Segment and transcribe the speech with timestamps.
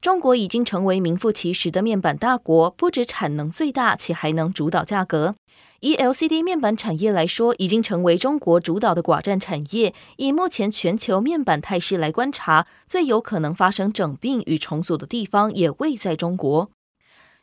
[0.00, 5.34] 中国已经成为名副其实的面板大国，不止产能最大，且还能主导价格。
[5.80, 9.92] 以 LCD 面板产业来说，已经成为中国主导的寡占产业。
[10.16, 16.70] 以目前全球面板态势来观察，最有可能发生整并与重组的地方也未在中国。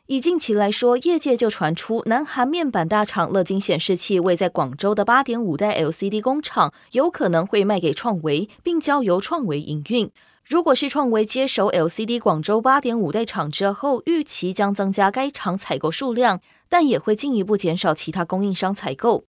[0.06, 10.10] 以近期来说，业界就传出南韩面板大厂乐金显示器位在广州的八点五代 LCD 工厂有可能会卖给创维，并交由创维营运。
[10.46, 19.24] 如果是创维接手 LCD 广州八点五代厂之后，预期将增加该厂采购数量，但也会进一步减少其他供应商采购。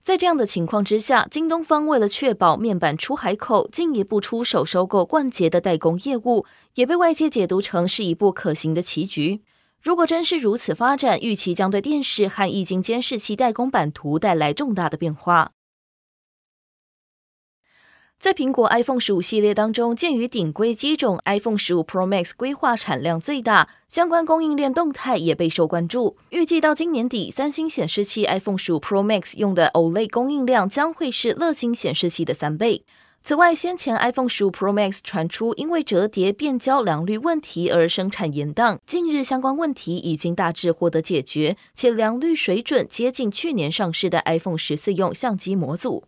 [0.00, 9.42] 在这样的情况之下，京东方为了确保面板出海口，进一步出手收购冠捷的代工业务，也被外界解读成是一步可行的棋局。
[9.82, 15.50] 如果真是如此发展，预期将对电视和液晶监视器代工版图带来重大的变化。
[18.20, 26.18] 在苹果 iPhone 十五系列当中，鉴于顶规机种 iPhone 十五 Pro Max 规划产量最大，相关供应链动态也备受关注。
[26.28, 32.84] 预计到今年底，三星显示器 iPhone 十五 Pro Max 用的 OLED 供应量将会是乐金显示器的三倍。
[33.22, 46.04] 此外，先前 iPhone 十五 Pro Max 传出因为折叠变焦良率问题而生产延宕，近日相关问题已经大致获得解决，且良率水准接近去年上市的 iPhone 十四用相机模组。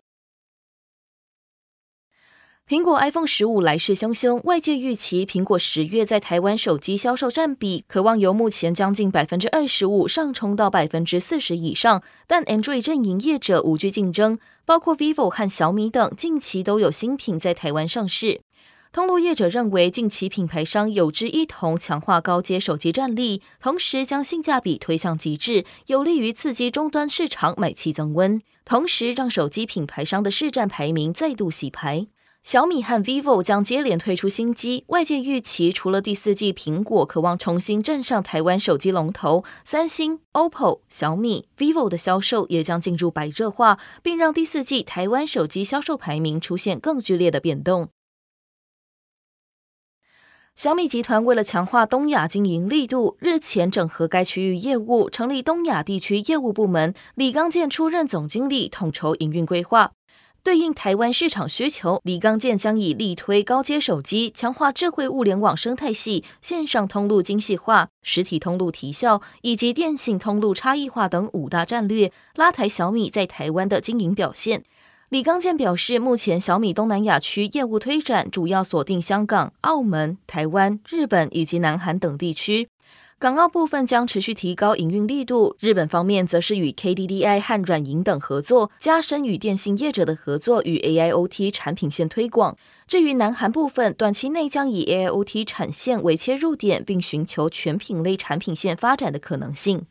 [2.72, 12.02] 苹果 iPhone 十五来势汹汹，外界预期苹果十月在台湾手机销售占比可望由目前将近百分之二十五上冲到百分之四十以上。
[12.26, 18.40] 但 Android 阵营业者无惧竞争，包括 Vivo 和小米等，近期都有新品在台湾上市。
[18.90, 32.06] 通路业者认为，近期品牌商有志一同强化高阶手机战力，同时将性价比推向极致，有利于刺激终端市场买气增温，同时让手机品牌商的市占排名再度洗牌。
[32.42, 47.90] 小米和 vivo 将接连推出新机，外界预期除了第四季苹果渴望重新站上台湾手机龙头，三星、OPPO、小米、vivo 的销售也将进入白热化，并让第四季台湾手机销售排名出现更剧烈的变动。
[50.56, 59.92] 小米集团为了强化东亚经营力度，日前整合该区域业务，成立东亚地区业务部门，李刚健出任总经理，统筹营运规划。
[60.44, 74.64] 对应台湾市场需求，李刚健将以力推高阶手机、强化智慧物联网生态系、线上通路精细化、实体通路提效以及电信通路差异化等五大战略，拉抬小米在台湾的经营表现。
[75.10, 82.68] 李刚健表示，目前小米东南亚区业务推展主要锁定香港、澳门、台湾、日本以及南韩等地区。
[83.22, 92.58] 港澳部分将持续提高营运力度，日本方面则是与 KDDI 和软银等合作，加深与电信业者的合作与 AIoT 产品线推广。
[92.88, 99.86] 至于南韩部分，短期内将以 AIoT 产线为切入点，并寻求全品类产品线发展的可能性。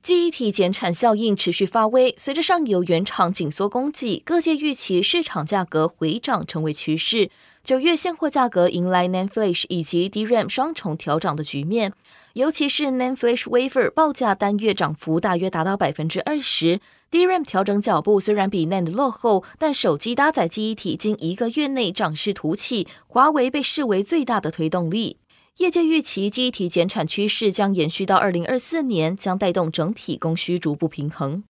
[0.00, 7.30] 记忆体减产效应持续发威，随着上游原厂紧缩供给，各界预期市场价格回涨成为趋势。
[7.64, 11.92] 九月现货价格迎来 NAND Flash 以及 DRAM 双重调涨的局面，
[12.32, 16.80] 尤其是 NAND Flash Wafer 报价单月涨幅大约达到百分之二十。
[17.12, 25.18] DRAM 调整脚步虽然比 NAND 落后，但手机搭载记忆体近一个月内涨势突起，华为被视为最大的推动力。
[25.58, 31.44] 业界预期记忆体减产趋势将延续到二零二四年，将带动整体供需逐步平衡。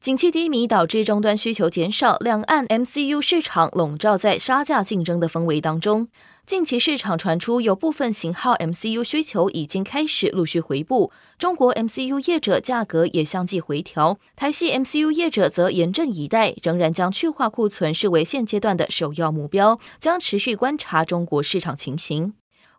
[0.00, 6.06] 景气低迷导致终端需求减少，两岸 MCU 市场笼罩在杀价竞争的氛围当中。
[6.46, 14.20] 近期市场传出有部分型号 MCU 需求已经开始陆续回补，中国 MCU 业者价格也相继回调。
[14.36, 22.34] 台系 MCU 业者则严阵以待，仍然将去化库存视为现阶段的首要目标，将持续观察中国市场情形。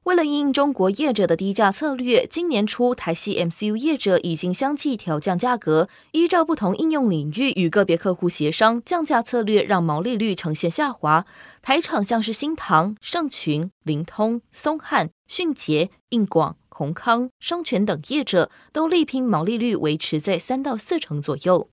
[0.10, 11.28] 为了应中国业者的低价策略，今年初台系 MCU 业者已经相继调降价格，依照不同应用领域与个别客户协商降价策略，让毛利率呈现下滑。
[11.62, 21.70] 台厂像是新唐、盛群、灵通、松汉、迅捷、应广、宏康、双全等业者都力拼毛利率维持在三到四成左右。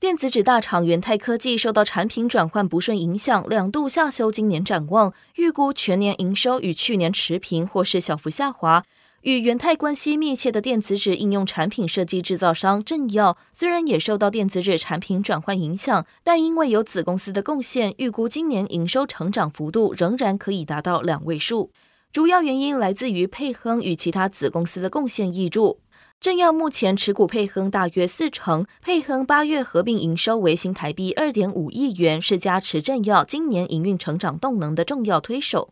[0.00, 8.82] 电子纸大厂元太科技受到产品转换不顺影响，两度下修今年展望，预估全年营收与去年持平或是小幅下滑。
[9.20, 21.70] 与元太关系密切的电子纸应用产品设计制造商正耀，虽然也受到电子纸产品转换影响，但因为有子公司的贡献，预估今年营收成长幅度仍然可以达到两位数。
[22.10, 25.78] 主要原因来自于沛亨与其他子公司的贡献挹注。
[26.20, 35.70] 正耀目前持股沛亨大约四成，沛亨八月合并营收为新台币二点五亿元，是加持正耀今年营运成长动能的重要推手。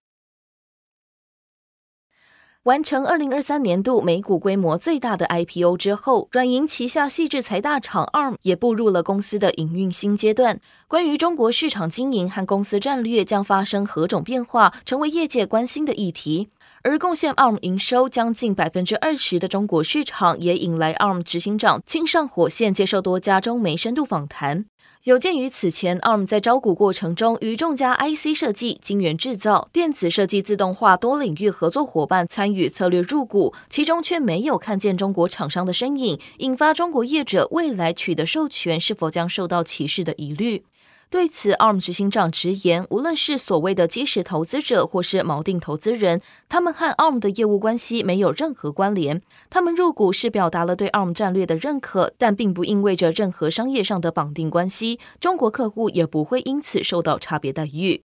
[2.63, 10.61] 完成二零二三年度美股规模最大的 IPO 之后，软银旗下矽智财大厂 ARM 也步入了公司的营运新阶段。
[10.87, 16.49] 关于中国市场经营和公司战略将发生何种变化，成为业界关心的议题。
[16.89, 24.65] 而贡献 ARM 营收将近百分之二十的中国市场，也引来 ARM 执行长亲上火线接受多家中媒深度访谈。
[25.05, 40.65] 有鉴于此前 ARM 在招股过程中与众家 IC 设计、晶圆制造、电子设计、自动化多领域合作伙伴参与策略入股，其中却没有看见中国厂商的身影，引发中国业者未来取得授权是否将受到歧视的疑虑。
[41.11, 46.21] 对此，ARM 执行长直言，无论是所谓的基石投资者，或是锚定投资人，
[46.51, 49.23] 他们和 ARM 的业务关系没有任何关联。
[49.49, 55.01] 他们入股是表达了对 ARM 战略的认可，但并不意味着任何商业上的绑定关系。
[55.19, 58.03] 中国客户也不会因此受到差别待遇。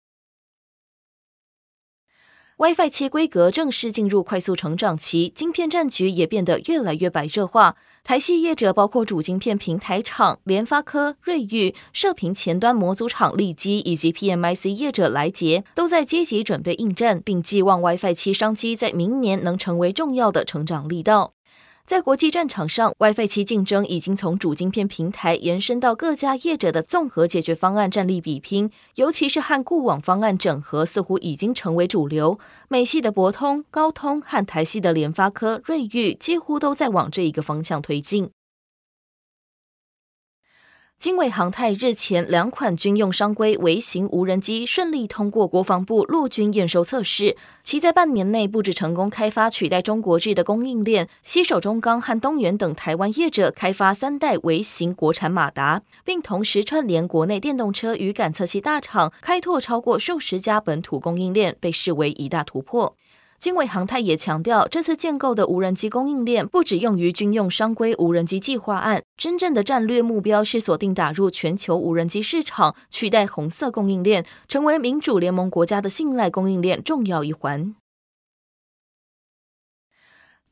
[2.60, 7.76] WiFi 七规格正式进入快速成长期，晶片战局也变得越来越白热化。
[8.04, 21.33] 台系业者包括主晶片平台厂联发科、瑞昱、射频前端模组厂利基以及 PMIC 业者莱捷，都在积极准备应战，并寄望 WiFi 七商机在明年能成为重要的成长力道。
[21.86, 32.40] 在国际战场上，WiFi 七竞争已经从主晶片平台延伸到各家业者的综合解决方案战力比拼，尤其是和固网方案整合，似乎已经成为主流。
[32.70, 38.30] 美系的博通、高通和台系的联发科、瑞昱几乎都在往这一个方向推进。
[41.04, 62.96] 经纬航太日前两款军用商规微型无人机顺利通过国防部陆军验收测试，其在半年内不止成功开发取代中国制的供应链，携手中钢和东元等台湾业者开发三代微型国产马达，并同时串联国内电动车与感测器大厂，开拓超过数十家本土供应链，被视为一大突破。
[63.44, 77.76] 经纬航太也强调，这次建构的无人机供应链不只用于军用商规无人机计划案，真正的战略目标是锁定打入全球无人机市场，取代红色供应链，成为民主联盟国家的信赖供应链重要一环。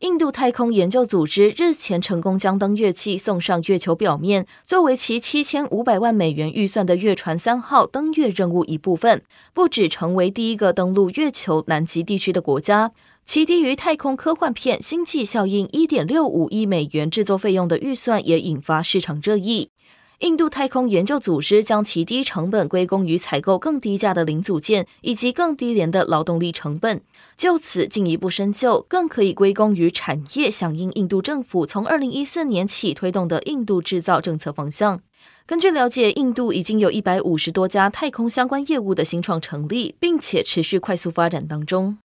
[0.02, 9.22] 印度太空研究组织日前成功将登月器送上月球表面，作为其七千五百万美元预算的月船三号登月任务一部分，
[9.54, 12.92] 不止成为第一个登陆月球南极地区的国家，
[13.24, 19.70] 其低于太空科幻片《星际效应》一点六五亿美元制作费用的预算也引发市场热议。
[20.22, 27.02] 印度太空研究组织将其低成本归功于采购更低价的零组件以及更低廉的劳动力成本。
[27.36, 35.02] 就此进一步深究，更可以归功于产业响应印度政府从二零一四年起推动的印度制造政策方向。
[35.48, 41.98] 根据了解，印度已经有一百五十多家太空相关业务的新创成立，并且持续快速发展当中。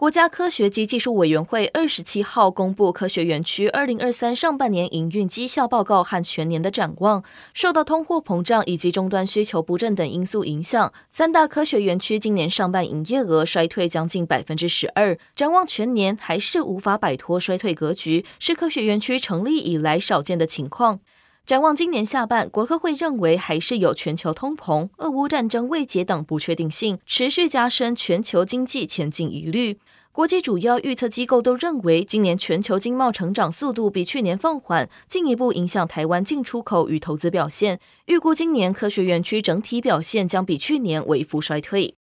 [0.00, 7.22] 国家科学及技术委员会二十七号公布科学园区二零二三上半年营运绩效报告和全年的展望。
[7.52, 15.18] 受到通货膨胀以及终端需求不振等因素影响，三大科学园区今年上半营业额衰退将近百分之十二。
[15.36, 21.00] 展望全年还是无法摆脱衰退格局，是科学园区成立以来少见的情况。
[21.46, 29.78] 展望今年下半，国科会认为还是有全球通膨、俄乌战争未解等不确定性，持续加深全球经济前景疑虑。
[30.12, 37.78] 国际主要预测机构都认为，今年全球经贸成长速度比去年放缓，进一步影响台湾进出口与投资表现。
[38.06, 41.99] 预估今年科学园区整体表现将比去年为负衰退。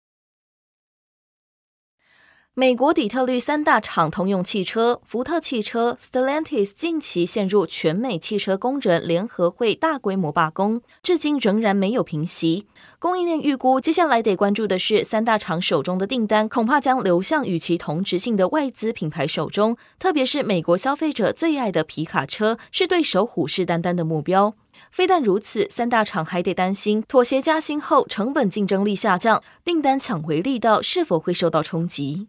[2.56, 12.68] 美国底特律三大厂通用汽车、福特汽车、Stellantis 近期陷入全美汽车工人联合会大规模罢工，至今仍然没有平息。
[13.00, 24.54] 供应链预估，接下来得关注的是三大厂手中的订单，恐怕将流向与其同质性的外资品牌手中，特别是美国消费者最爱的皮卡车，是对手虎视眈眈的目标。
[24.92, 32.28] 非但如此，三大厂还得担心妥协加薪后成本竞争力下降，订单抢回力道是否会受到冲击。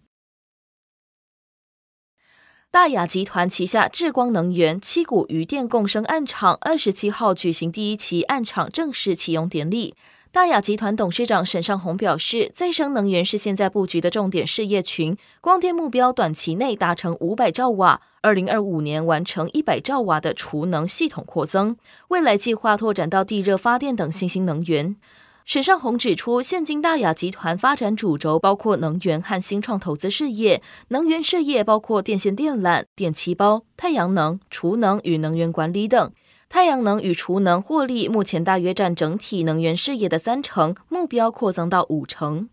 [2.75, 9.95] 大亚集团旗下智光能源七股渔电共生案场二十七号举行第一期案场正式启用典礼。
[10.33, 21.77] 大亚集团董事长沈尚鸿表示，再生能源是现在布局的重点事业群，光电目标短期内达成五百兆瓦，二零二五年完成一百兆瓦的储能系统扩增，
[22.09, 24.97] 未来计划拓展到地热发电等新兴能源。
[25.45, 36.11] 沈尚红指出，现今大亚集团发展主轴包括能源和新创投资事业，能源事业包括电线电缆、电气包、太阳能、储能与能源管理等。
[36.49, 42.49] 太阳能与储能获利目前大约占整体能源事业的三成，目标扩增到五成。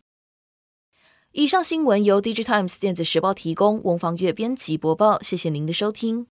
[1.31, 6.27] 以上新闻由 DigiTimes 电子时报提供，翁方月编辑播报，谢谢您的收听。